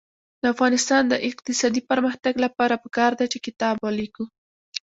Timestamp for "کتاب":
3.45-3.75